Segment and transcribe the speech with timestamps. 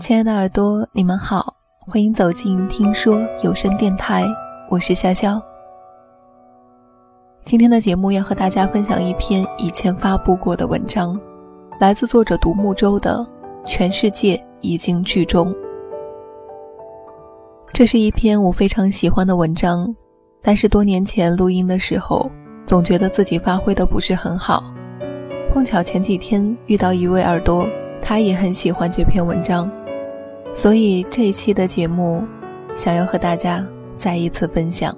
[0.00, 4.26] 亲爱的耳朵，你们好，欢迎走进听说有声电台，
[4.70, 5.38] 我是潇潇。
[7.44, 11.20] 今天的节目要和大家分享一篇以前发布过的文章，
[11.78, 13.18] 来自作者独木舟的
[13.66, 15.52] 《全世界已经剧终》。
[17.70, 19.94] 这是一篇我非常喜欢的文章，
[20.40, 22.30] 但是多年前录音的时候，
[22.64, 24.64] 总觉得自己发挥的不是很好。
[25.52, 27.68] 碰巧前几天遇到一位耳朵，
[28.00, 29.70] 他也很喜欢这篇文章，
[30.52, 32.22] 所以这一期的节目，
[32.76, 34.94] 想要和大家再一次分享。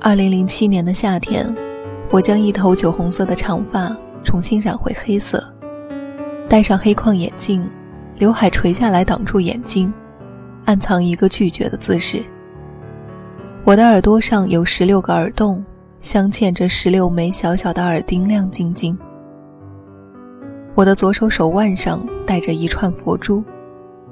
[0.00, 1.54] 二零零七年的夏天，
[2.10, 5.44] 我将一头酒红色的长发重新染回黑色，
[6.48, 7.68] 戴上黑框眼镜，
[8.16, 9.92] 刘海垂下来挡住眼睛，
[10.64, 12.24] 暗藏一个拒绝的姿势。
[13.62, 15.62] 我的耳朵上有十六个耳洞，
[16.00, 18.98] 镶嵌着十六枚小小的耳钉，亮晶晶。
[20.80, 23.44] 我的左手手腕上戴着一串佛珠，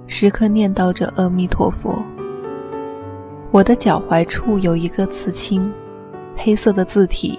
[0.06, 1.98] 时刻念叨着阿弥陀佛。
[3.50, 5.72] 我的脚踝处有一个刺青，
[6.36, 7.38] 黑色的字体，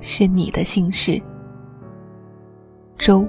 [0.00, 1.22] 是你的姓氏。
[2.96, 3.24] 周。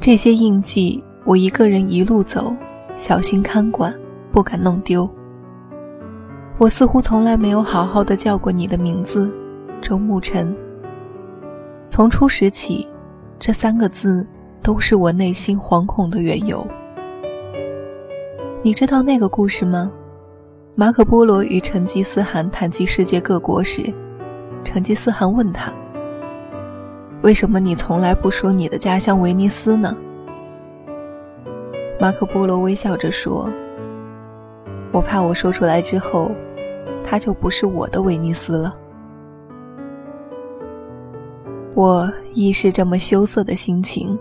[0.00, 2.56] 这些印记，我一个人一路走，
[2.96, 3.94] 小心看管，
[4.32, 5.06] 不敢弄丢。
[6.56, 9.30] 我似乎从来没有好好的叫过你的名字，
[9.82, 10.56] 周沐晨。
[11.90, 12.88] 从初始起，
[13.38, 14.26] 这三个字
[14.62, 16.66] 都是我内心惶恐的缘由。
[18.62, 19.90] 你知道那个故事吗？
[20.74, 23.92] 马可·波罗与成吉思汗谈及世界各国时，
[24.64, 25.72] 成吉思汗问他
[27.22, 29.96] ：“为什么你从来不说你的家乡威尼斯呢？”
[32.00, 33.48] 马可·波罗微笑着说
[34.90, 36.32] ：“我怕我说出来之后，
[37.04, 38.72] 它就不是我的威尼斯了。”
[41.78, 44.18] 我亦是这么羞涩的心情，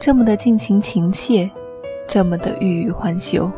[0.00, 1.50] 这么的尽情情切，
[2.06, 3.50] 这么的欲语还休。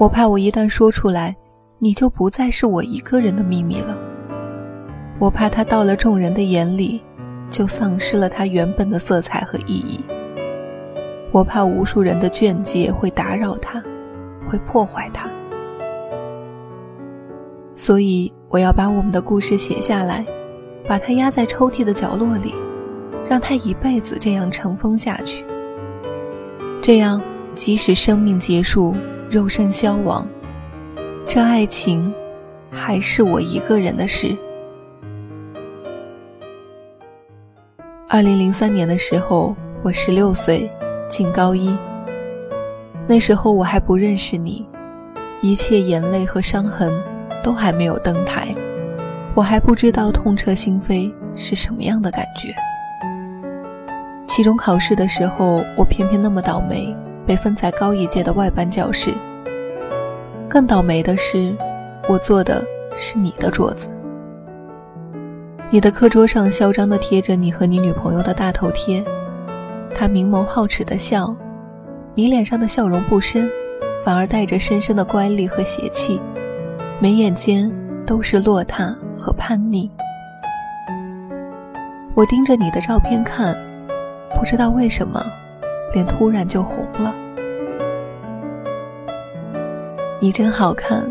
[0.00, 1.36] 我怕我一旦说出来，
[1.78, 3.96] 你就不再是我一个人的秘密了。
[5.20, 7.00] 我怕它到了众人的眼里，
[7.50, 10.00] 就丧失了它原本的色彩和意义。
[11.30, 13.80] 我怕无数人的眷介会打扰它，
[14.48, 15.30] 会破坏它。
[17.76, 20.26] 所以我要把我们的故事写下来，
[20.86, 22.54] 把它压在抽屉的角落里，
[23.28, 25.44] 让它一辈子这样尘封下去。
[26.80, 27.20] 这样，
[27.54, 28.94] 即使生命结束。
[29.30, 30.28] 肉身消亡，
[31.26, 32.12] 这爱情
[32.70, 34.36] 还是我一个人的事。
[38.08, 40.70] 二零零三年的时候，我十六岁，
[41.08, 41.76] 进高一。
[43.08, 44.68] 那时候我还不认识你，
[45.40, 46.92] 一切眼泪和伤痕
[47.42, 48.54] 都还没有登台，
[49.34, 52.54] 我还不知道痛彻心扉是什么样的感觉。
[54.26, 56.94] 期中考试的时候，我偏偏那么倒霉。
[57.26, 59.14] 被分在高一届的外班教室。
[60.46, 61.56] 更倒霉的是，
[62.06, 62.62] 我坐的
[62.94, 63.88] 是你的桌子。
[65.70, 69.02] 你的课桌上嚣张地贴着你和你女朋友的大头贴，
[69.94, 71.34] 他明眸皓齿地笑，
[72.14, 73.48] 你脸上的笑容不深，
[74.04, 76.20] 反而带着深深的乖戾和邪气，
[77.00, 77.72] 眉眼间
[78.04, 79.90] 都是落拓和叛逆。
[82.14, 83.56] 我盯着你的照片看，
[84.34, 85.24] 不知道为什么。
[85.92, 87.14] 脸突然就红了。
[90.20, 91.04] 你真好看，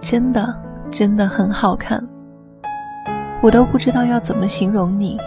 [0.00, 0.54] 真的
[0.90, 2.02] 真的很好看。
[3.42, 5.18] 我都不知道要怎么形容你，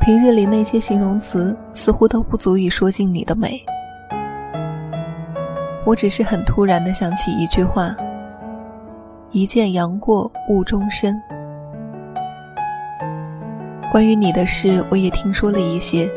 [0.00, 3.60] 平日里那些形容词似乎都不足以说尽你的美。
[5.84, 7.92] 我只是很突然的想起一句话：
[9.32, 11.20] 一见杨过误终身。
[13.92, 16.10] 关于你的事，我也听说了一些。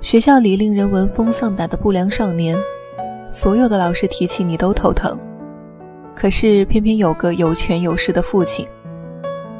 [0.00, 2.56] 学校里令人闻风丧胆的不良少年，
[3.30, 5.14] 所有的老师提起你都头疼。
[6.14, 8.66] 可是偏偏有个有权有势的父亲，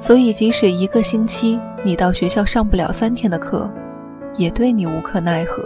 [0.01, 3.71] 所以即使一个星期你到学校上不了三天的课，
[4.37, 5.63] 也对你无可奈何。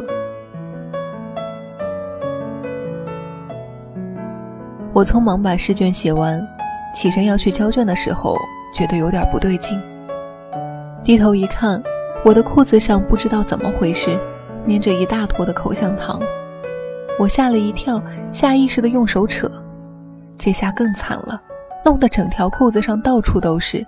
[4.92, 6.44] 我匆忙把试卷写完，
[6.92, 8.36] 起身要去交卷的时候，
[8.74, 9.80] 觉得有点不对劲。
[11.02, 11.82] 低头一看，
[12.24, 14.18] 我的裤子上不知道怎么回事。
[14.68, 16.20] 粘着一大坨的口香糖，
[17.18, 18.00] 我吓了一跳，
[18.30, 19.50] 下意识的用手扯，
[20.36, 21.40] 这下更惨了，
[21.82, 23.84] 弄得整条裤子上到处都是。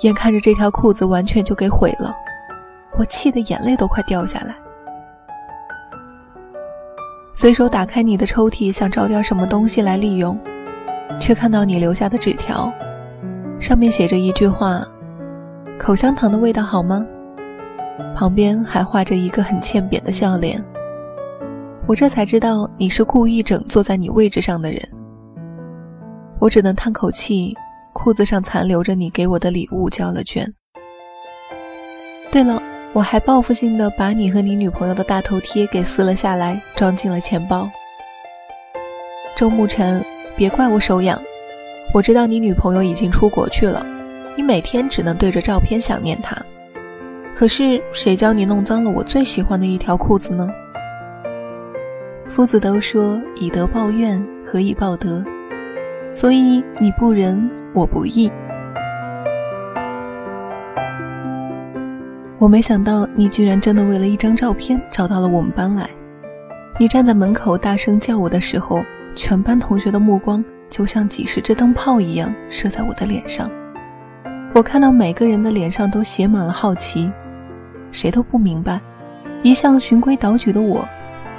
[0.00, 2.16] 眼看着这条裤子完全就给毁了，
[2.98, 4.56] 我气得眼泪都快掉下来。
[7.34, 10.38] 随手打开你的抽屉，想找点什么东西来利用，
[11.20, 12.72] 却看到你留下的纸条，
[13.60, 14.82] 上面写着一句话
[15.82, 17.04] ：“口香糖的味道好吗？”
[18.14, 20.62] 旁边还画着一个很欠扁的笑脸。
[21.88, 24.80] 我这才知道你是故意整坐在你位置上的人。
[26.38, 27.56] 我只能叹口气，
[27.92, 30.48] 裤子上残留着你给我的礼物，交了卷。
[32.30, 32.62] 对了，
[32.92, 37.68] 我还报复性的把你和你女朋友的大头贴给撕了下来，装进了钱包。
[39.34, 40.04] 周沐晨，
[40.36, 41.20] 别怪我手痒，
[41.92, 43.84] 我知道你女朋友已经出国去了，
[44.36, 46.36] 你每天只能对着照片想念他。
[47.34, 50.48] 可是谁叫你弄脏了我最喜欢的一条裤子呢？
[52.28, 55.24] 夫子都说以德报怨，何以报德？
[56.14, 58.30] 所以你不仁，我不义。
[62.38, 65.88] 我没想到你居然真的为了一张照片找到了我们班来。
[66.78, 68.82] 你站在门口大声叫我的时候，
[69.14, 73.50] 全班同学的目光就像几十支灯泡一样射在我的脸上。
[74.54, 77.10] 我看到每个人的脸上都写满了好奇，
[77.90, 78.78] 谁都不明白，
[79.42, 80.86] 一向循规蹈矩的我。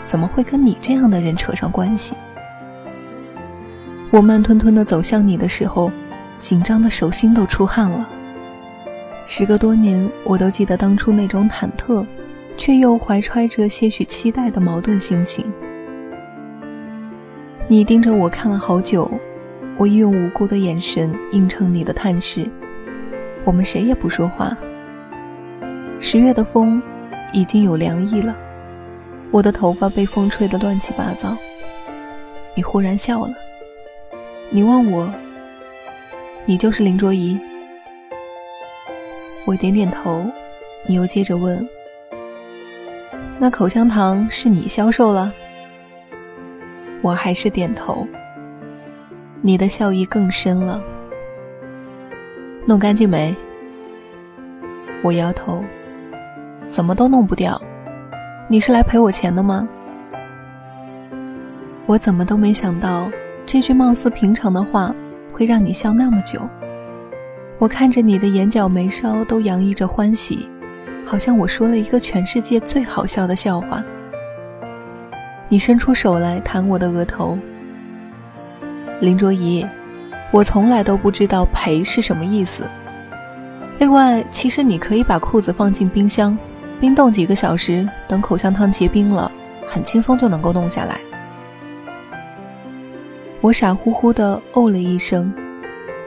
[0.05, 2.15] 怎么会跟你这样的人扯上关系？
[4.09, 5.91] 我慢吞吞地走向你的时候，
[6.39, 8.09] 紧张的手心都出汗了。
[9.27, 12.03] 时隔多年，我都记得当初那种忐忑，
[12.57, 15.45] 却又怀揣着些许期待的矛盾心情。
[17.67, 19.09] 你盯着我看了好久，
[19.77, 22.49] 我用无辜的眼神映衬你的探视。
[23.45, 24.55] 我们谁也不说话。
[25.99, 26.81] 十月的风，
[27.31, 28.35] 已经有凉意了。
[29.31, 31.35] 我的头发被风吹得乱七八糟。
[32.55, 33.33] 你忽然笑了。
[34.49, 35.11] 你问我
[36.45, 37.39] ：“你就是林卓宜？”
[39.45, 40.23] 我点点头。
[40.85, 41.67] 你又接着问
[43.39, 45.33] ：“那口香糖是你销售了？”
[47.01, 48.05] 我还是点头。
[49.41, 50.81] 你的笑意更深了。
[52.65, 53.35] 弄干净没？
[55.03, 55.63] 我摇头。
[56.67, 57.61] 怎么都弄不掉。
[58.47, 59.67] 你是来赔我钱的吗？
[61.85, 63.11] 我怎么都没想到，
[63.45, 64.95] 这句貌似平常的话
[65.31, 66.39] 会让你笑那么久。
[67.59, 70.49] 我看着你的眼角眉梢都洋溢着欢喜，
[71.05, 73.83] 好像我说了一个全世界最好笑的笑话。
[75.49, 77.37] 你伸出手来弹我的额头，
[79.01, 79.67] 林卓宜，
[80.33, 82.67] 我从来都不知道赔是什么意思。
[83.77, 86.35] 另外，其实你可以把裤子放进冰箱。
[86.79, 89.31] 冰冻几个小时，等口香糖结冰了，
[89.67, 90.99] 很轻松就能够弄下来。
[93.41, 95.31] 我傻乎乎的哦了一声，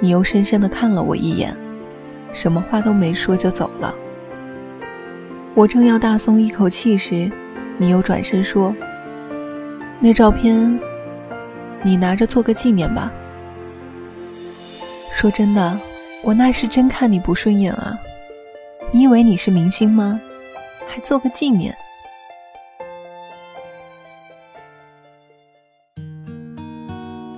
[0.01, 1.57] 你又深深的看了我一眼，
[2.33, 3.95] 什么话都没说就走了。
[5.55, 7.31] 我正要大松一口气时，
[7.79, 8.75] 你又转身说
[10.01, 10.81] ：“那照片，
[11.85, 13.13] 你拿着做个纪念吧。”
[15.17, 15.81] 说真的，
[16.23, 17.99] 我那是真看你不顺眼啊！
[18.93, 20.21] 你以为你是明星吗？
[20.87, 21.75] 还做个纪念。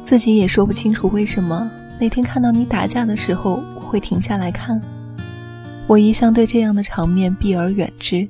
[0.02, 1.70] 自己也说不清楚为什么
[2.00, 4.80] 那天看到你打架的时候我会停下来看。
[5.86, 8.28] 我一向对这样的场面避而远之。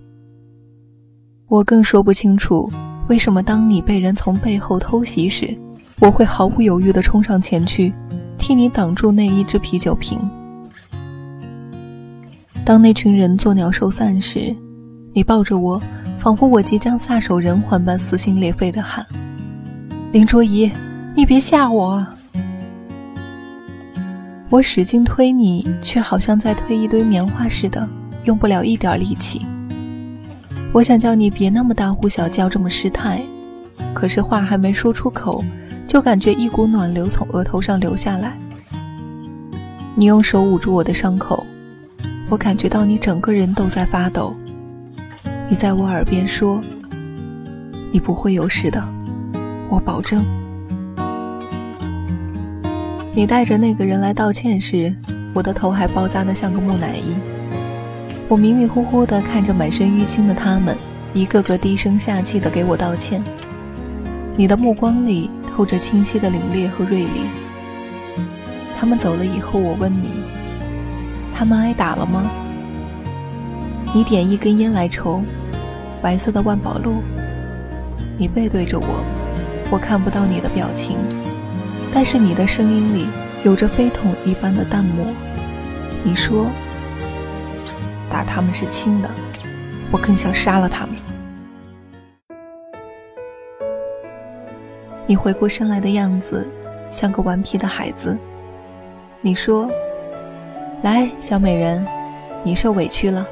[1.48, 2.70] 我更说不清楚
[3.08, 5.56] 为什么当你被人从背后偷袭时，
[6.00, 7.94] 我会毫不犹豫地冲上前去，
[8.38, 10.18] 替你挡住那一只啤酒瓶。
[12.64, 14.54] 当那群人作鸟兽散时。
[15.14, 15.82] 你抱着我，
[16.16, 19.04] 仿佛我即将撒手人寰般撕心裂肺地喊
[20.12, 20.70] ：“林卓宜，
[21.16, 22.06] 你别吓我！”
[24.48, 27.88] 我使劲推你，却好像在推一堆棉花似的，
[28.26, 29.44] 用不了一点力气。
[30.72, 33.20] 我想叫你别那么大呼小叫，这么失态，
[33.92, 35.42] 可是话还没说出口，
[35.88, 38.36] 就感觉一股暖流从额头上流下来。
[39.94, 41.46] 你用手捂住我的伤口，
[42.28, 44.36] 我感觉到你整个人都在发抖。
[45.48, 46.60] 你在我耳边说
[47.90, 48.86] ：“你不会有事的，
[49.70, 50.22] 我保证。”
[53.14, 54.94] 你带着那个人来道歉时，
[55.32, 57.16] 我的头还包扎得像个木乃伊。
[58.28, 60.76] 我迷迷糊糊地看着满身淤青的他们，
[61.14, 63.24] 一个个低声下气地给我道歉。
[64.36, 65.28] 你的目光里
[65.58, 67.22] 透着清晰的凛冽和锐利。
[68.78, 70.22] 他们走了以后，我问你
[71.34, 72.30] ：“他们挨打了吗？”
[73.92, 75.20] 你点一根烟来抽，
[76.00, 77.02] 白色的万宝路。
[78.16, 79.04] 你背对着我，
[79.68, 80.96] 我看不到你的表情，
[81.92, 83.08] 但是你的声音里
[83.42, 85.06] 有着非同一般的淡漠。
[86.04, 86.46] 你说，
[88.08, 89.10] 打他们是轻的，
[89.90, 90.94] 我更想杀了他们。
[95.08, 96.46] 你回过身来的样子，
[96.90, 98.14] 像个顽皮的孩子。
[99.22, 99.66] 你说，
[100.82, 101.84] 来，小美人。
[102.44, 103.26] 你受委屈了，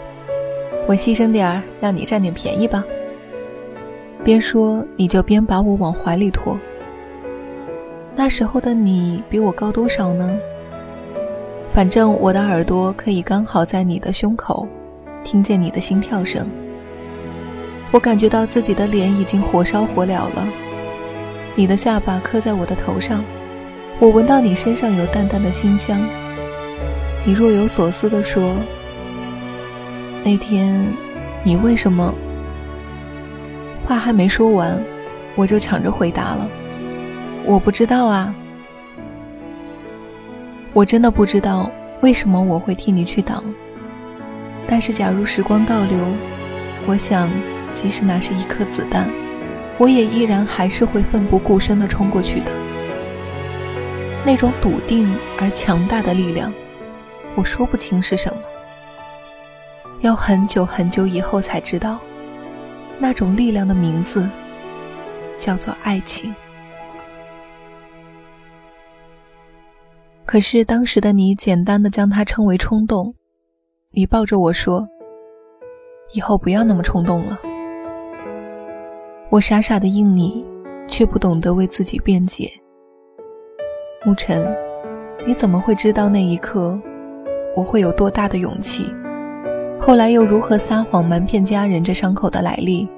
[0.88, 2.82] 我牺牲点儿，让你占点便宜吧。
[4.24, 6.58] 边说你就边把我往怀里拖。
[8.14, 10.36] 那时候的你比我高多少呢？
[11.68, 14.66] 反正我的耳朵可以刚好在你的胸口，
[15.22, 16.48] 听见你的心跳声。
[17.92, 20.48] 我感觉到自己的脸已经火烧火燎了，
[21.58, 23.24] 你的下巴磕在我的头上，
[23.98, 25.98] 我闻到你身上有淡淡的馨香。
[27.24, 28.54] 你若有所思地说
[30.22, 30.86] ：“那天，
[31.42, 32.14] 你为什么？”
[33.86, 34.78] 话还没说完，
[35.34, 36.46] 我就抢着回答了。
[37.46, 38.34] 我不知道啊，
[40.74, 41.70] 我真的不知道
[42.02, 43.42] 为什么我会替你去挡。
[44.68, 45.98] 但是假如时光倒流，
[46.86, 47.30] 我想，
[47.72, 49.08] 即使那是一颗子弹，
[49.78, 52.46] 我也依然还是会奋不顾身地冲过去的。
[54.24, 56.52] 那种笃定而强大的力量，
[57.34, 58.40] 我说不清是什么，
[60.00, 61.98] 要很久很久以后才知道。
[62.98, 64.28] 那种力量的名字，
[65.38, 66.34] 叫做爱情。
[70.24, 73.14] 可是当时的你，简单的将它称为冲动。
[73.92, 74.88] 你抱着我说
[76.12, 77.38] ：“以后不要那么冲动了。”
[79.28, 80.46] 我傻傻的应你，
[80.86, 82.48] 却不懂得为自己辩解。
[84.04, 84.46] 沐晨，
[85.26, 86.78] 你怎么会知道那一刻
[87.56, 88.94] 我会有多大的勇气？
[89.80, 92.88] 后来又如何撒谎瞒骗家人这伤口的来历？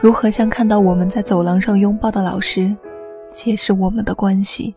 [0.00, 2.74] 如何向看到我们在走廊上拥抱的老师
[3.28, 4.74] 解释我们的关系？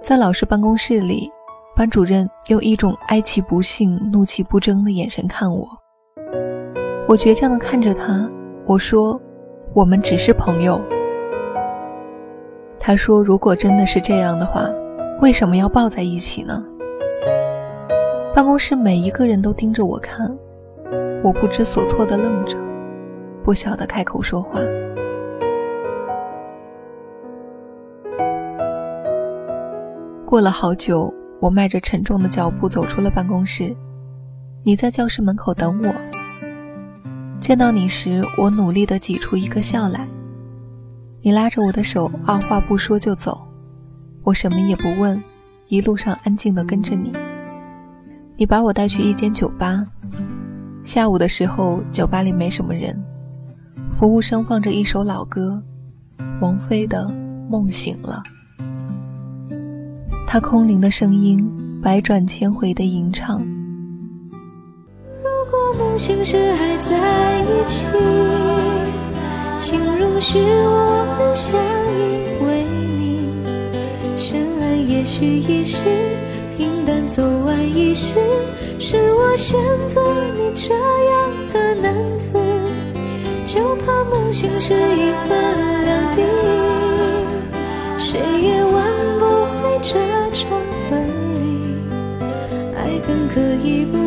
[0.00, 1.28] 在老师办公室里，
[1.74, 5.68] 班主任用一种哀其不幸、怒其不争的眼神看我。
[7.08, 8.30] 我倔强地看着他，
[8.66, 9.20] 我说
[9.74, 10.80] ：“我们只是朋友。”
[12.80, 14.68] 他说：“如果真的是这样的话，
[15.20, 16.64] 为什么要抱在一起呢？”
[18.34, 20.34] 办公室每一个人都盯着我看，
[21.22, 22.58] 我不知所措地愣着，
[23.42, 24.60] 不晓得开口说话。
[30.24, 33.76] 过了好久，我迈着沉重的脚步走出了办公室。
[34.62, 36.23] 你在教室门口等我。
[37.44, 40.08] 见到你时，我努力地挤出一个笑来。
[41.20, 43.46] 你拉着我的手，二话不说就走。
[44.22, 45.22] 我什么也不问，
[45.68, 47.12] 一路上安静地跟着你。
[48.38, 49.86] 你把我带去一间酒吧。
[50.84, 52.98] 下午的时候，酒吧里没什么人，
[53.90, 55.62] 服务生放着一首老歌，
[56.40, 57.04] 王菲的
[57.50, 58.22] 《梦醒了》。
[60.26, 61.46] 他空灵的声音，
[61.82, 63.46] 百转千回的吟唱。
[65.44, 66.96] 如果梦醒时还在
[67.42, 67.84] 一起，
[69.58, 71.60] 请容许我们相
[71.92, 72.00] 依
[72.46, 72.64] 为
[72.98, 73.28] 命。
[74.16, 75.80] 深爱也许已是。
[76.56, 78.18] 平淡走完一世，
[78.78, 80.00] 是我选择
[80.38, 82.32] 你这样的男子，
[83.44, 85.36] 就怕梦醒时一分
[85.84, 86.22] 两地，
[87.98, 88.82] 谁也挽
[89.18, 89.26] 不
[89.60, 89.92] 回这
[90.32, 90.48] 场
[90.88, 91.06] 分
[91.40, 91.44] 离。
[92.76, 93.98] 爱恨可以不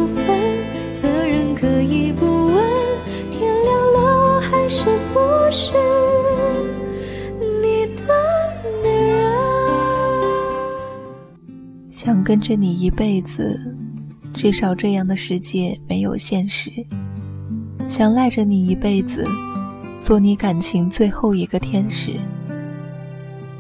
[12.27, 13.57] 跟着你一辈子，
[14.33, 16.69] 至少这样的世界没有现实。
[17.87, 19.25] 想赖着你一辈子，
[20.01, 22.19] 做你感情最后一个天使。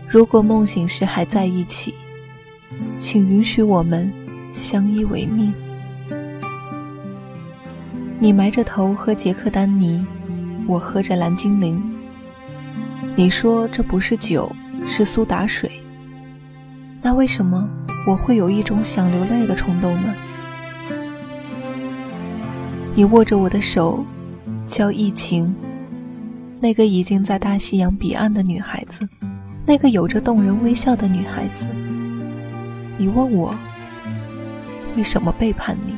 [0.05, 1.93] 如果梦醒时还在一起，
[2.99, 4.11] 请允许我们
[4.51, 5.53] 相依为命。
[8.19, 10.05] 你埋着头喝杰克丹尼，
[10.67, 11.81] 我喝着蓝精灵。
[13.15, 14.53] 你说这不是酒，
[14.85, 15.71] 是苏打水。
[17.01, 17.65] 那为什么？
[18.07, 20.15] 我会有一种想流泪的冲动呢。
[22.95, 24.01] 你握着我的手，
[24.65, 25.53] 叫疫情。
[26.61, 29.05] 那个已经在大西洋彼岸的女孩子，
[29.65, 31.67] 那个有着动人微笑的女孩子。
[32.97, 33.53] 你问我
[34.95, 35.93] 为什么背叛你？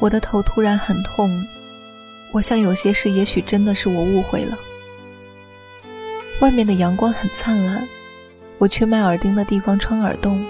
[0.00, 1.30] 我的头突然很痛，
[2.34, 4.58] 我想有些事也许真的是我误会了。
[6.40, 7.88] 外面的阳光很灿烂，
[8.58, 10.44] 我去卖耳钉的地方穿耳洞。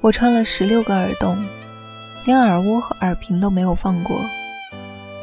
[0.00, 1.46] 我穿了十六个耳洞，
[2.24, 4.20] 连耳蜗和耳屏都没有放过，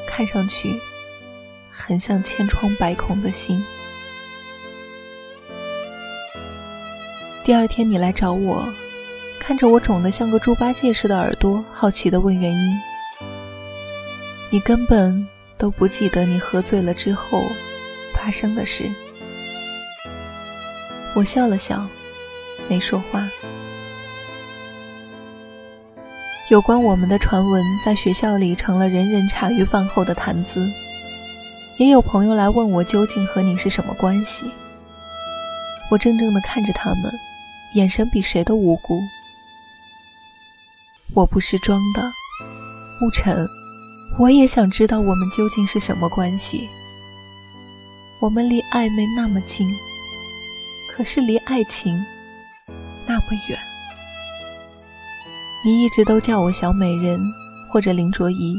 [0.07, 0.73] 看上去
[1.69, 3.61] 很像千疮百孔的心。
[7.43, 8.65] 第二天你来找我，
[9.37, 12.79] 看着我肿得像个猪八戒似的耳朵，好奇地问原因。
[14.49, 15.27] 你根本
[15.57, 17.43] 都不记得你喝醉了之后。
[18.17, 18.91] 发生的事，
[21.15, 21.87] 我笑了笑，
[22.67, 23.29] 没说话。
[26.49, 30.67] 有关我们的传闻，在学校里成了人人茶余饭后的谈资。
[31.77, 34.51] 也有朋友来问我，究竟和你是什么关系？
[35.91, 37.11] 我怔怔地看着他们，
[37.75, 38.99] 眼神比谁都无辜。
[41.13, 42.01] 我不是装的，
[42.99, 43.47] 沐晨，
[44.17, 46.67] 我也想知道我们究竟是什么关系。
[48.19, 49.69] 我们离暧昧那么近，
[50.91, 52.03] 可是离爱情
[53.05, 53.59] 那么远。
[55.63, 57.19] 你一直都叫我小美人
[57.69, 58.55] 或者林卓宜，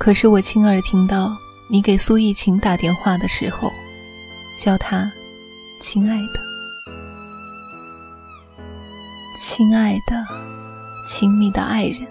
[0.00, 1.36] 可是我亲耳听到
[1.68, 3.70] 你给苏艺琴打电话的时候，
[4.58, 5.12] 叫她
[5.80, 6.40] “亲爱的，
[9.36, 10.26] 亲爱的，
[11.06, 12.06] 亲密的爱人”。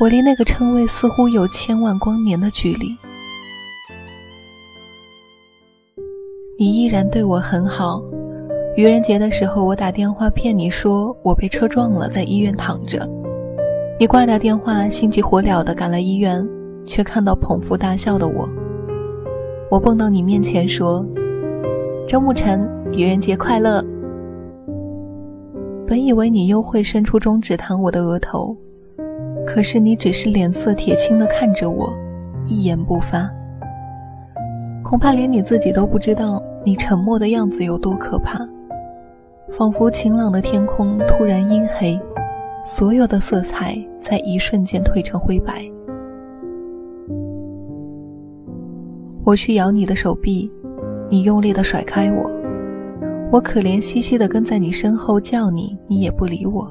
[0.00, 2.96] 我离那个称谓似乎有千万光年的距离。
[6.60, 8.02] 你依然对我很好。
[8.76, 13.08] 愚人节的时候，我打电话骗你说我被车撞了，在医院躺着。
[13.96, 16.44] 你挂掉电话，心急火燎地赶来医院，
[16.84, 18.48] 却看到捧腹大笑的我。
[19.70, 21.06] 我蹦到你面前说
[22.08, 23.80] ：“周慕辰，愚人节快乐。”
[25.86, 28.56] 本以为你又会伸出中指弹我的额头，
[29.46, 31.88] 可是你只是脸色铁青地看着我，
[32.48, 33.30] 一言不发。
[34.82, 38.46] 恐怕连你自己都不知道，你沉默的样子有多可怕。
[39.50, 41.98] 仿佛晴朗的天空突然阴黑，
[42.66, 45.64] 所有的色彩在一瞬间褪成灰白。
[49.24, 50.52] 我去咬你的手臂，
[51.08, 52.30] 你用力的甩开我。
[53.32, 56.70] 我可怜兮兮的跟在你身后叫你，你也不理我。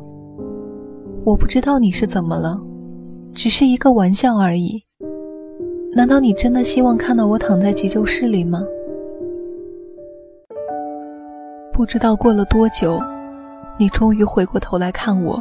[1.23, 2.59] 我不知道你是怎么了，
[3.33, 4.83] 只是一个玩笑而已。
[5.93, 8.63] 难道你真的希望看到我躺在急救室里吗？
[11.77, 12.99] 不知道过了多久，
[13.77, 15.39] 你终于回过头来看我。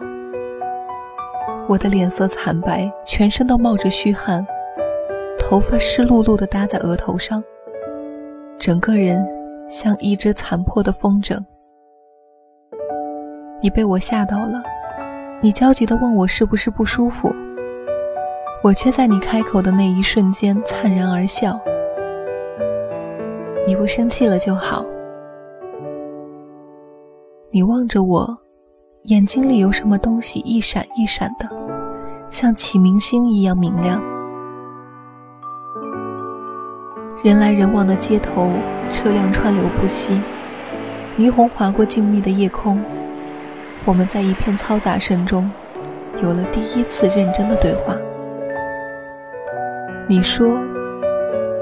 [1.67, 4.47] 我的脸色惨白，全身都冒着虚汗，
[5.39, 7.43] 头发湿漉漉的搭在额头上，
[8.58, 9.26] 整个人
[9.67, 11.43] 像一只残破的风筝。
[13.63, 14.63] 你被我吓到了，
[15.41, 17.34] 你焦急地问我是不是不舒服，
[18.63, 21.58] 我却在你开口的那一瞬间灿然而笑。
[23.67, 24.84] 你不生气了就好。
[27.56, 28.36] 你望着我，
[29.04, 31.49] 眼睛里有什么东西一闪一闪的，
[32.28, 33.99] 像启明星一样明亮。
[37.25, 38.50] 人来人往的街头，
[38.90, 40.21] 车辆川流不息，
[41.16, 42.78] 霓虹划过静谧的夜空。
[43.86, 45.50] 我们在一片嘈杂声中，
[46.23, 47.97] 有了第一次认真的对话。
[50.06, 50.58] 你说，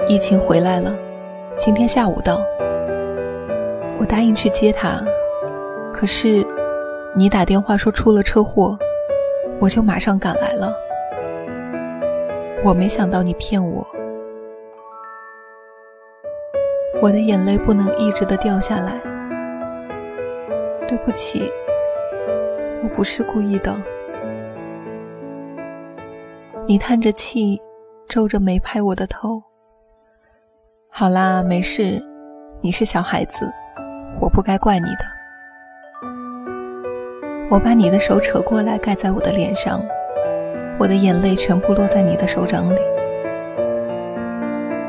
[0.08, 0.92] 疫情回来了，
[1.56, 2.40] 今天下午到。
[4.00, 5.00] 我答应去接他。
[5.94, 6.44] 可是，
[7.14, 8.76] 你打电话说出了车祸，
[9.60, 10.74] 我就马上赶来了。
[12.64, 13.86] 我没想到你骗我，
[17.00, 19.00] 我的眼泪不能一直的掉下来。
[20.88, 21.50] 对不起，
[22.82, 23.74] 我不是故意的。
[26.66, 27.62] 你叹着气，
[28.08, 29.40] 皱着眉拍我的头。
[30.90, 32.02] 好啦，没事，
[32.60, 33.48] 你是小孩子，
[34.20, 35.13] 我不该怪你的。
[37.54, 39.80] 我把你的手扯过来盖在我的脸上，
[40.76, 42.80] 我的眼泪全部落在你的手掌里。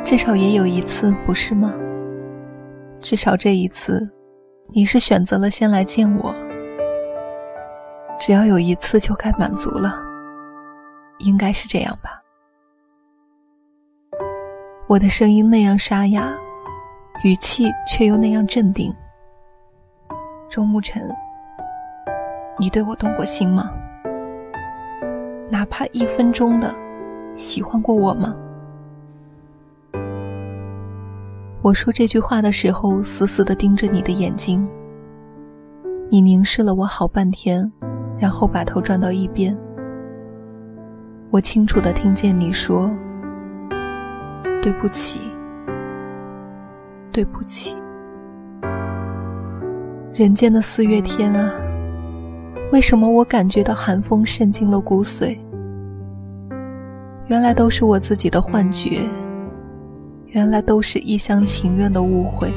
[0.03, 1.71] 至少也有一次，不是吗？
[2.99, 4.09] 至少这一次，
[4.73, 6.33] 你是选择了先来见我。
[8.19, 10.01] 只要有一次就该满足了，
[11.19, 12.19] 应该是这样吧？
[14.87, 16.35] 我的声音那样沙哑，
[17.23, 18.91] 语气却又那样镇定。
[20.49, 21.07] 周沐晨。
[22.57, 23.69] 你对我动过心吗？
[25.49, 26.73] 哪怕一分钟的
[27.35, 28.33] 喜欢过我吗？
[31.61, 34.67] 我说这句话的时候，死死的盯着你的眼睛。
[36.09, 37.71] 你凝视了我好半天，
[38.17, 39.57] 然后把头转到一边。
[41.31, 42.89] 我清楚的听见你说
[44.61, 45.19] ：“对不起，
[47.11, 47.75] 对不起。”
[50.13, 51.51] 人间的四月天啊！
[52.75, 55.37] 为什么我感觉到寒风渗进了骨髓？
[57.27, 58.99] 原来都是我自己的幻觉，
[60.27, 62.51] 原来都是一厢情愿的误会。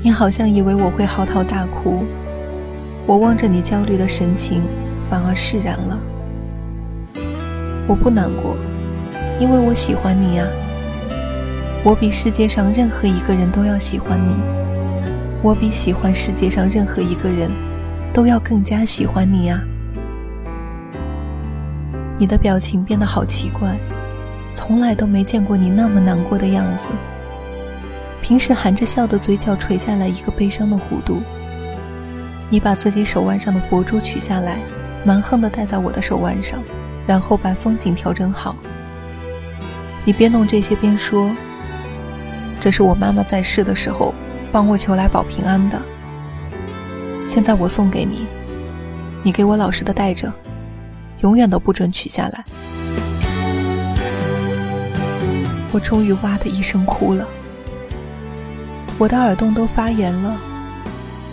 [0.00, 2.04] 你好像以为我会嚎啕大哭，
[3.04, 4.62] 我望着你焦虑的神情，
[5.10, 5.98] 反而释然了。
[7.88, 8.54] 我不难过，
[9.40, 10.46] 因为我喜欢你呀。
[11.82, 14.59] 我比世界上任何一个人都要喜欢你。
[15.42, 17.50] 我比喜欢世界上任何一个人
[18.12, 19.58] 都要更加喜欢你呀！
[22.18, 23.74] 你的表情变得好奇怪，
[24.54, 26.88] 从来都没见过你那么难过的样子。
[28.20, 31.22] 平时含着笑的嘴角垂下来一个悲伤的弧度。
[32.50, 34.58] 你把自己手腕上的佛珠取下来，
[35.04, 36.62] 蛮横的戴在我的手腕上，
[37.06, 38.54] 然后把松紧调整好。
[40.04, 41.34] 你边弄这些边说
[42.60, 44.12] ：“这是我妈妈在世的时候。”
[44.52, 45.80] 帮我求来保平安的，
[47.24, 48.26] 现在我送给你，
[49.22, 50.32] 你给我老实的带着，
[51.20, 52.44] 永远都不准取下来。
[55.72, 57.24] 我终于哇的一声哭了，
[58.98, 60.36] 我的耳洞都发炎了，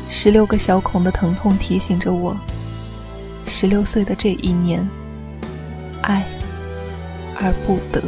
[0.08, 2.38] 十六个小孔的疼痛提醒着我，
[3.48, 4.88] 十六岁的这一年，
[6.04, 6.24] 爱
[7.42, 8.02] 而不得。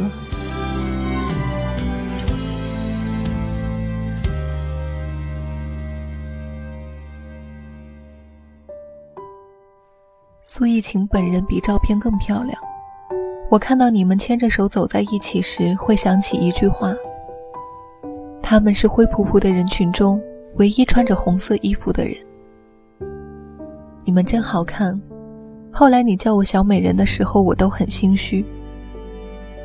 [10.60, 12.54] 苏逸晴本人比照片更漂亮。
[13.48, 16.94] 我看到你们牵着手走在一起时，会想起一句话：
[18.42, 20.20] 他们是灰扑扑的人群中
[20.56, 22.14] 唯一穿着红色衣服的人。
[24.04, 25.00] 你们真好看。
[25.72, 28.44] 后来你叫我小美人的时候，我都很心虚。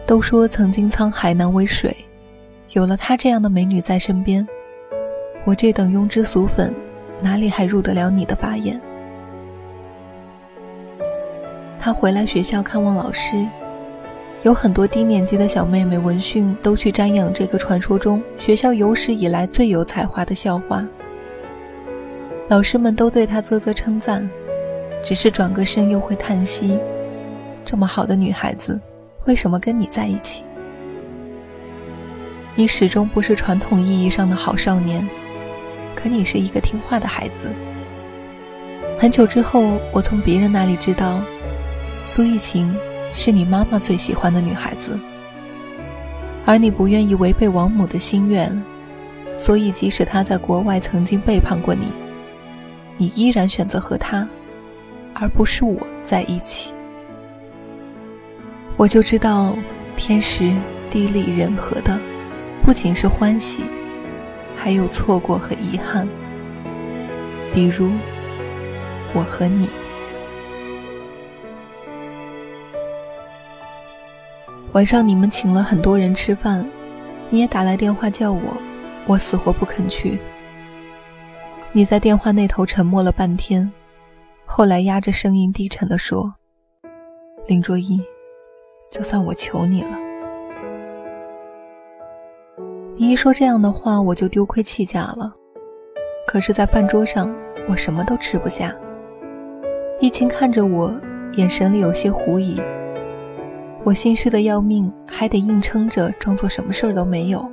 [0.06, 1.94] 都说曾经沧海难为水，
[2.72, 4.48] 有了她这样的美女在身边，
[5.44, 6.74] 我这等庸脂俗粉，
[7.20, 8.80] 哪里还入得了你的法眼？
[11.86, 13.46] 他回来学校看望老师，
[14.42, 20.84] 有很多低年级的小妹妹闻讯都去瞻仰这个传说中学校有史以来最有才华的校花。
[22.48, 24.28] 老师们都对他啧啧称赞，
[25.04, 26.80] 只是转个身又会叹息：
[27.64, 28.82] 这么好的女孩子，
[29.26, 30.44] 为什么跟你在一起？
[32.56, 35.08] 你始终不是传统意义上的好少年，
[35.94, 37.48] 可你是一个听话的孩子。
[38.98, 41.22] 很久之后，我从别人那里知道。
[42.06, 42.72] 苏玉琴
[43.12, 44.98] 是你妈妈最喜欢的女孩子，
[46.46, 48.64] 而你不愿意违背王母的心愿，
[49.36, 51.92] 所以即使她在国外曾经背叛过你，
[52.96, 54.28] 你依然选择和她，
[55.16, 56.72] 而不是我在一起。
[58.78, 59.58] 我就知道，
[59.98, 60.54] 天时
[60.92, 62.00] 地利人和的，
[62.64, 63.64] 不仅是欢喜，
[64.56, 66.08] 还有错过和遗憾。
[67.52, 67.90] 比如，
[69.14, 69.68] 我和你。
[74.76, 76.70] 晚上你们请了很多人吃饭，
[77.30, 78.58] 你也打来电话叫我，
[79.08, 80.20] 我死活不肯去。
[81.72, 83.72] 你在电话那头沉默了半天，
[84.46, 86.36] 后来压着声音低沉地说
[87.48, 88.02] ：“林卓一，
[88.92, 89.98] 就算我求你了。”
[93.00, 95.34] 你一说这样的话，我就丢盔弃甲了。
[96.28, 97.34] 可是，在饭桌上，
[97.70, 98.76] 我什么都吃不下。
[100.02, 100.94] 一清看着我，
[101.38, 102.62] 眼神里有些狐疑。
[103.86, 107.48] 我心虚的要命，还得硬撑着装作什么事儿都没有。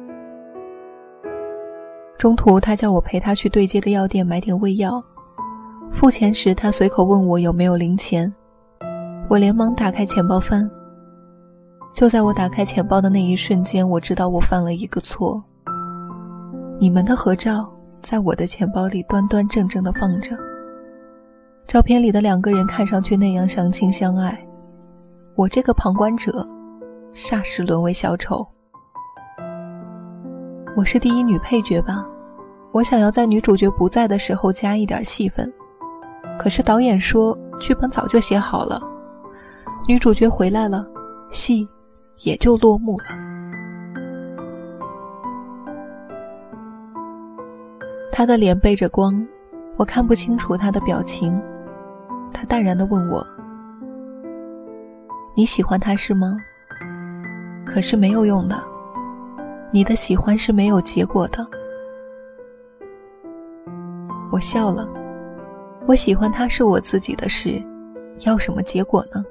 [2.17, 5.05] 中途，他叫我陪他去对接的药店买点胃药。
[5.91, 8.33] 付钱时，他随口问我有没有零钱。
[9.29, 10.69] 我连忙打开钱包翻。
[11.93, 15.45] 就在我打开钱包的那一瞬间，我知道我犯了一个错。
[16.81, 20.35] 你们的合照在我的钱包里端端正正的放着。
[21.67, 24.43] 照片里的两个人看上去那样相亲相爱。
[25.35, 26.47] 我这个旁观者，
[27.15, 28.47] 霎时沦为小丑。
[30.77, 32.05] 我是第一女配角吧？
[32.71, 35.51] 我想要在女主角不在的时候加一点戏份，
[36.39, 38.79] 可是导演说剧本早就写好了，
[39.89, 40.87] 女主角回来了，
[41.31, 41.67] 戏
[42.19, 43.07] 也就落幕了。
[48.13, 49.27] 他的脸背着光，
[49.79, 51.41] 我看不清楚他的表情。
[52.35, 53.27] 他淡然地问我。
[55.35, 56.37] 你喜欢他是吗？
[57.65, 58.63] 可是没有用的，
[59.71, 61.47] 你的喜欢是没有结果的。
[64.31, 64.87] 我笑了，
[65.87, 67.63] 我喜欢他是我自己的事，
[68.27, 69.25] 要什么结果呢？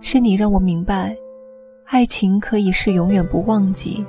[0.00, 1.16] 是你让我明白，
[1.86, 4.06] 爱情可以是永远不忘记，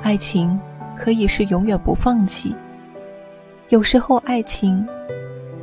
[0.00, 0.58] 爱情
[0.96, 2.56] 可以是永远不放弃，
[3.68, 4.88] 有时候爱情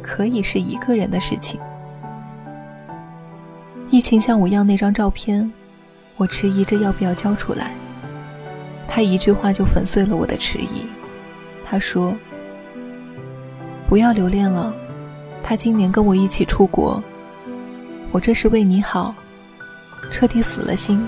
[0.04, 1.60] 可以是一个人的事情。
[3.90, 5.50] 疫情像我要那张照片，
[6.18, 7.72] 我迟疑着要不要交出来。
[8.86, 10.86] 他一句话就粉碎了我的迟疑。
[11.66, 12.14] 他说
[13.88, 14.74] ：“不要留恋了，
[15.42, 17.02] 他今年跟我一起出国，
[18.12, 19.16] 我这是为你好，
[20.12, 21.08] 彻底死了心，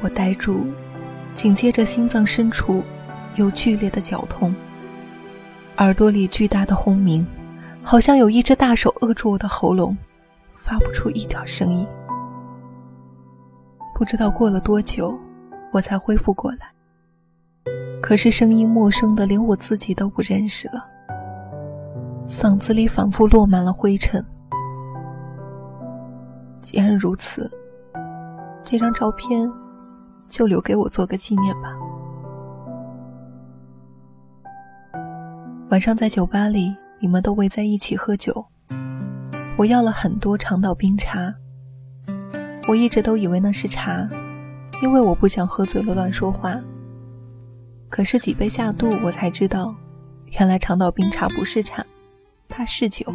[0.00, 0.66] 我呆住，
[1.34, 2.84] 紧接着心脏深处
[3.34, 4.54] 有剧烈的绞痛，
[5.78, 7.26] 耳朵里巨大的轰鸣，
[7.82, 9.96] 好像有一只大手扼住我的喉咙，
[10.54, 11.86] 发不出一点声音。
[13.94, 15.18] 不知道过了多久，
[15.72, 16.70] 我才恢复过来。
[18.00, 20.86] 可是声音陌生的，连我自己都不认识了，
[22.28, 24.24] 嗓子里反复落满了灰尘。
[26.60, 27.50] 既然如此，
[28.62, 29.50] 这张照片
[30.28, 31.76] 就留给我做个纪念吧。
[35.70, 38.44] 晚上在酒吧里，你们都围在一起喝酒，
[39.56, 41.34] 我要了很多长岛冰茶。
[42.68, 44.06] 我一直都以为那是茶，
[44.82, 46.60] 因为我不想喝醉了乱说话。
[47.88, 49.74] 可是几杯下肚，我才知道，
[50.38, 51.82] 原来长岛冰茶不是茶，
[52.50, 53.06] 它是酒。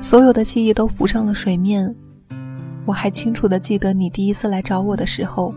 [0.00, 1.94] 所有的记忆都浮上了水面。
[2.86, 5.54] 我还清楚地记得你第一次来找我的时候，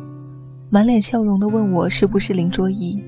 [0.70, 3.02] 满脸笑容地问我是不是林卓宜。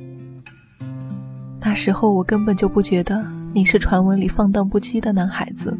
[1.61, 5.77] 那时候我根本就不觉得你是传闻里放荡不羁的男孩子。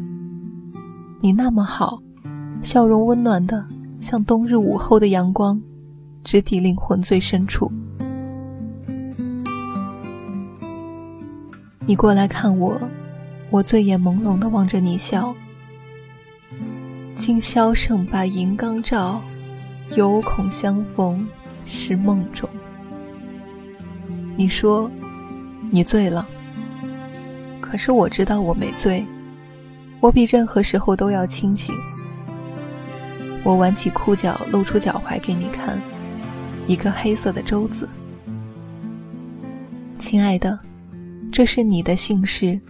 [1.20, 2.00] 你那么好，
[2.62, 3.64] 笑容温暖的
[4.00, 5.60] 像冬日午后的阳光。
[6.24, 7.68] 直抵灵魂最深处。
[11.84, 12.80] 你过来看我，
[13.50, 15.34] 我醉眼朦胧的望着你笑。
[17.16, 19.20] 今宵胜把银缸照，
[19.96, 21.26] 犹恐相逢
[21.64, 22.48] 是梦中。
[24.36, 24.88] 你说，
[25.74, 26.28] 你醉了。
[27.62, 29.02] 可是我知道我没醉，
[30.00, 31.74] 我比任何时候都要清醒。
[33.42, 35.80] 我挽起裤脚，露出脚踝给你看。
[36.66, 37.88] 一个黑色的舟子，
[39.98, 40.58] 亲爱的，
[41.32, 42.60] 这是你的姓氏，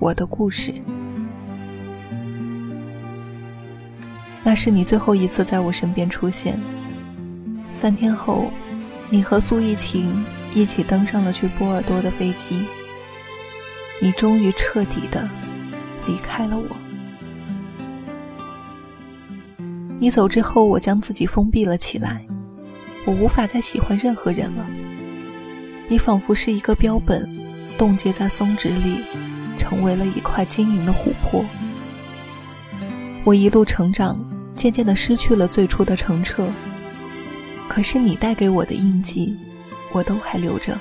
[0.00, 0.74] 我的故事。
[4.42, 6.58] 那是你最后一次在我身边出现。
[7.70, 8.50] 三天后，
[9.08, 12.64] 你和苏逸晴一起登上了去波尔多的飞机。
[14.00, 15.28] 你终于彻底的
[16.06, 16.66] 离开了我。
[19.98, 22.26] 你走之后，我将自己封闭了起来。
[23.04, 24.66] 我无法再喜欢任何人了。
[25.88, 27.28] 你仿佛是一个标本，
[27.78, 29.00] 冻结在松脂里，
[29.56, 31.44] 成为了一块晶莹的琥珀。
[33.24, 34.18] 我一路成长，
[34.56, 36.48] 渐渐地失去了最初的澄澈。
[37.68, 39.36] 可是你带给我的印记，
[39.92, 40.78] 我都还留着。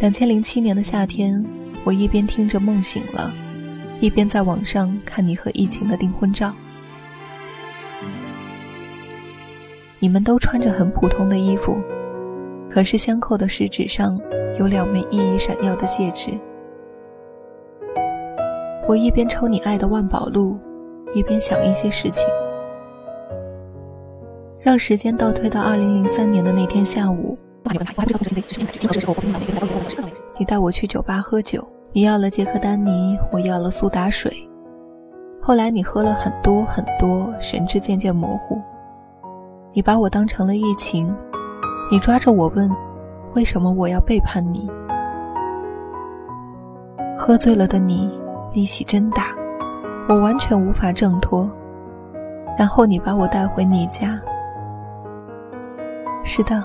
[0.00, 1.44] 两千零七年的夏天，
[1.84, 3.32] 我一边听着《梦醒了》，
[4.00, 6.54] 一边在网上看你和疫情的订婚照。
[9.98, 11.78] 你们都穿着很普通的衣服，
[12.70, 14.20] 可是相扣的食指上
[14.58, 16.38] 有两枚熠熠闪耀的戒指。
[18.86, 20.58] 我一边抽你爱的万宝路，
[21.14, 22.24] 一边想一些事情。
[24.66, 27.38] 让时间倒退到二零零三年的那天下午，
[30.36, 34.36] 你带我去酒吧喝酒，你要了杰克丹尼，我要了苏打水。
[35.40, 38.60] 后来你喝了很多很多，神志渐渐模糊。
[39.72, 41.14] 你把我当成了疫情，
[41.88, 42.68] 你抓着我问
[43.36, 44.68] ：“为什么我要背叛你？”
[47.16, 48.18] 喝醉了的你
[48.52, 49.28] 力气真大，
[50.08, 51.48] 我完全无法挣脱。
[52.58, 54.20] 然后你把我带回你家。
[56.28, 56.60] 是的，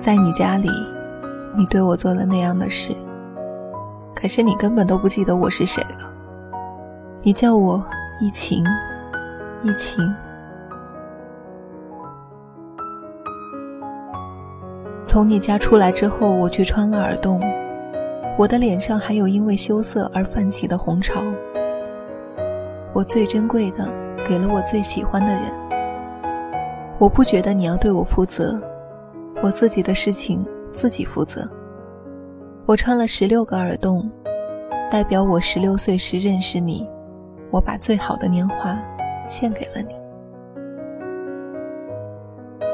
[0.00, 0.68] 在你家里，
[1.54, 2.92] 你对我做了那样的事。
[4.12, 6.10] 可是你根本都不记得我是谁了。
[7.22, 7.82] 你叫我
[8.20, 8.64] 一晴，
[9.62, 10.12] 一晴。
[15.04, 17.40] 从你家出来之后，我去穿了耳洞，
[18.36, 21.22] 我的脸上还有因为羞涩而泛起的红潮。
[22.92, 23.88] 我最珍贵的，
[24.28, 25.44] 给了我最喜欢的人。
[26.98, 28.60] 我不觉得你要对我负责，
[29.42, 31.48] 我自己的事情自己负责。
[32.64, 34.10] 我穿了十六个耳洞，
[34.90, 36.88] 代表我十六岁时认识你，
[37.50, 38.76] 我把最好的年华
[39.28, 39.94] 献给了你。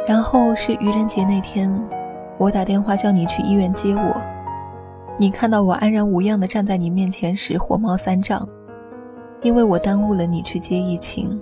[0.07, 1.71] 然后是愚人节那天。
[2.39, 4.21] 我打电话叫你去医院接我，
[5.17, 8.49] 你看到我安然无恙地站在你面前时，火冒三丈，
[9.43, 11.41] 因为我耽误了你去接疫情。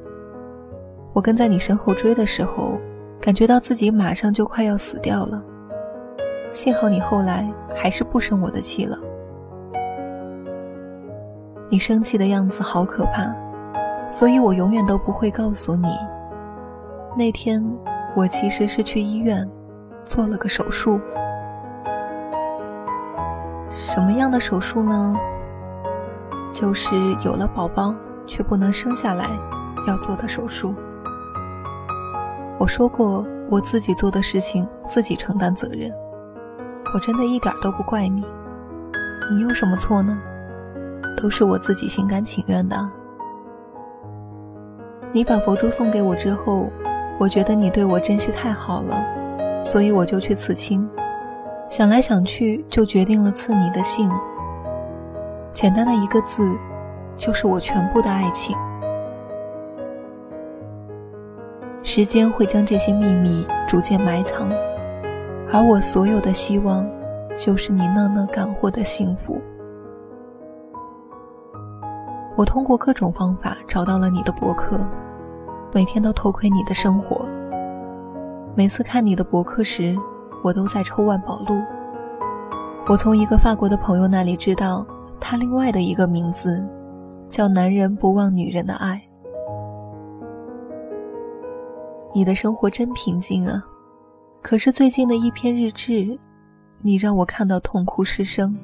[1.14, 2.78] 我跟在你身后追的时候，
[3.20, 5.42] 感觉到自己马上就快要死掉了。
[6.52, 8.98] 幸好你后来还是不生我的气了。
[11.68, 13.32] 你生气的样子好可怕，
[14.10, 15.88] 所以我永远都不会告诉你，
[17.16, 17.64] 那天
[18.16, 19.48] 我其实是去医院。
[20.02, 20.98] 做了个手术，
[23.70, 25.14] 什么样的手术呢？
[26.52, 27.94] 就是有了宝宝
[28.26, 29.26] 却不能生下来
[29.86, 30.74] 要做的手术。
[32.60, 35.90] 我说过，我自己做的事情自己承担责任。
[36.92, 38.22] 我真的一点都不怪你，
[39.32, 40.14] 你有什么错呢？
[41.16, 42.76] 都是我自己心甘情愿的。
[45.10, 46.68] 你把佛珠送给我之后，
[47.18, 49.02] 我觉得你对我真是太好了，
[49.64, 50.86] 所以我就去刺青。
[51.66, 54.10] 想来想去，就决定了刺你的姓。
[55.50, 56.46] 简单的一个字，
[57.16, 58.54] 就是我全部的爱情。
[61.92, 64.48] 时间会将这些秘密逐渐埋藏，
[65.52, 66.88] 而我所有的希望，
[67.34, 69.40] 就是你那那感获的幸福。
[72.36, 74.78] 我通过各种方法找到了你的博客，
[75.74, 77.26] 每天都偷窥你的生活。
[78.54, 79.98] 每次看你的博客时，
[80.44, 81.60] 我都在抽万宝路。
[82.86, 84.86] 我从一个法国的朋友那里知道，
[85.18, 86.64] 他另外的一个名字，
[87.28, 89.02] 叫“男人不忘女人的爱”。
[92.12, 93.62] 你的生活真平静啊，
[94.42, 96.18] 可是最近的一篇日志，
[96.82, 98.56] 你让我看到痛哭失声。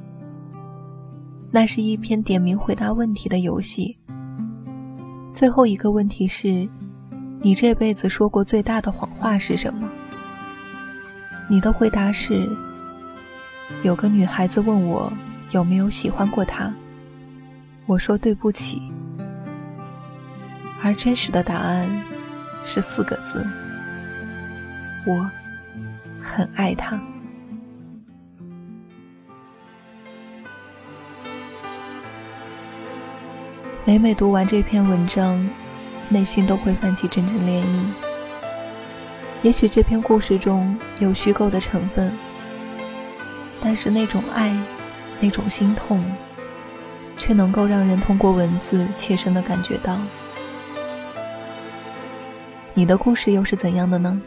[1.53, 3.97] 那是一篇点名回答问题的游戏。
[5.33, 6.69] 最后一个问题是：
[7.41, 9.89] 你这辈子说过最大的谎话是什么？
[11.49, 12.51] 你的回答是：
[13.85, 15.13] 有个女孩子问我
[15.53, 16.75] 有没有喜欢过她，
[17.87, 18.83] 我说对不起。
[20.83, 21.89] 而真实的答案
[22.69, 23.47] 是四个字：
[25.07, 25.31] 我
[26.21, 27.01] 很爱他。
[33.85, 35.49] 每每读完这篇文章，
[36.09, 37.85] 内心都会泛起阵阵涟漪。
[39.43, 42.13] 也许这篇故事中有虚构的成分，
[43.61, 44.53] 但是那种爱，
[45.21, 46.05] 那种心痛，
[47.17, 50.01] 却能够让人通过文字切身的感觉到。
[52.77, 54.21] 你的故事又是怎样的呢？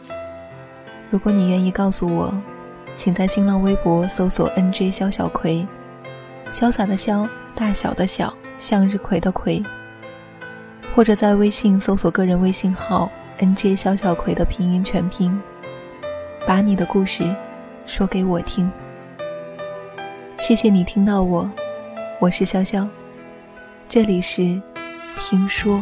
[1.11, 2.33] 如果你愿意告诉我，
[2.95, 5.67] 请在新浪微博搜索 “nj 肖小葵”，
[6.49, 8.33] 潇洒的潇，大小的小。
[8.57, 9.63] 向日葵的葵，
[10.93, 15.41] 或者在微信搜索个人微信号 “nj 小小葵”的拼音全拼，
[16.45, 17.33] 把你的故事
[17.85, 18.69] 说给我听。
[20.35, 21.49] 谢谢你听到我，
[22.19, 22.85] 我是潇潇，
[23.87, 24.61] 这里是
[25.21, 25.81] 听说。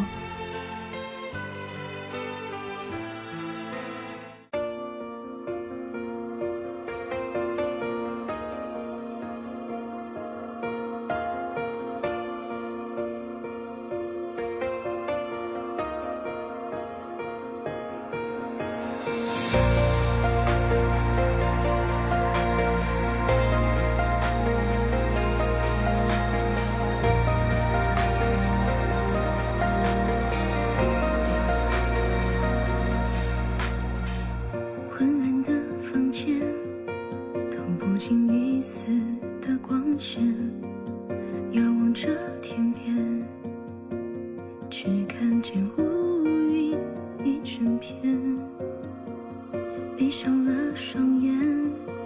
[50.94, 51.97] 再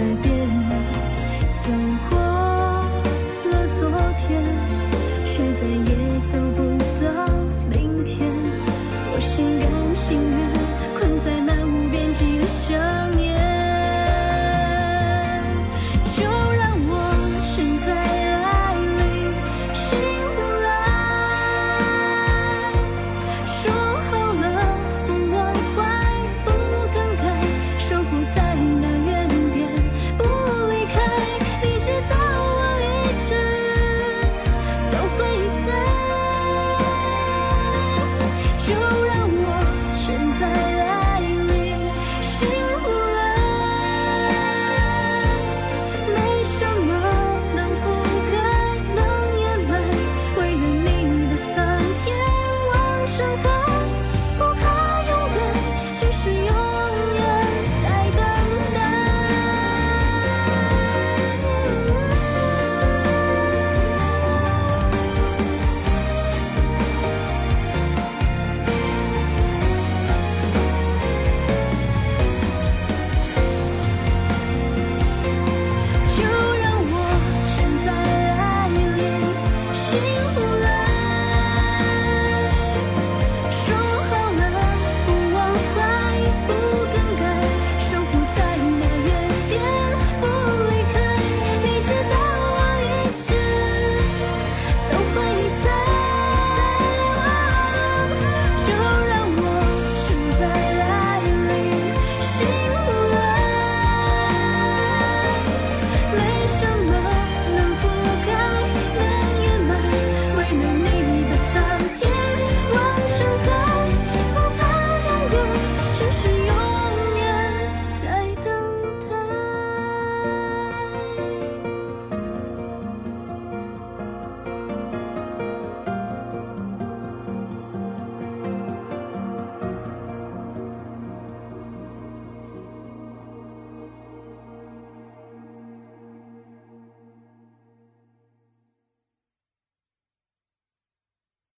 [0.00, 0.29] the